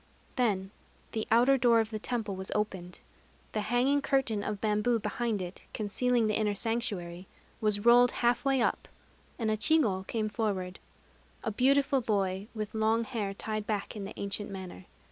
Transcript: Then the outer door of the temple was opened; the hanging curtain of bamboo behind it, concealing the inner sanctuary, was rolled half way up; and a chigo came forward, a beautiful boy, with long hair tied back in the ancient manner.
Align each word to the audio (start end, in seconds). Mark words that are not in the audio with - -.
Then 0.35 0.71
the 1.11 1.27
outer 1.29 1.59
door 1.59 1.79
of 1.79 1.91
the 1.91 1.99
temple 1.99 2.35
was 2.35 2.51
opened; 2.55 3.01
the 3.51 3.61
hanging 3.61 4.01
curtain 4.01 4.43
of 4.43 4.59
bamboo 4.59 4.97
behind 4.97 5.43
it, 5.43 5.65
concealing 5.75 6.25
the 6.25 6.33
inner 6.33 6.55
sanctuary, 6.55 7.27
was 7.59 7.85
rolled 7.85 8.09
half 8.25 8.43
way 8.43 8.63
up; 8.63 8.87
and 9.37 9.51
a 9.51 9.55
chigo 9.57 10.03
came 10.07 10.27
forward, 10.27 10.79
a 11.43 11.51
beautiful 11.51 12.01
boy, 12.01 12.47
with 12.55 12.73
long 12.73 13.03
hair 13.03 13.35
tied 13.35 13.67
back 13.67 13.95
in 13.95 14.03
the 14.05 14.19
ancient 14.19 14.49
manner. 14.49 14.87